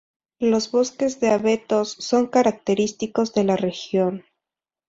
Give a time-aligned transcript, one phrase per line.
[0.39, 4.25] Los bosques de abetos son característicos de la región.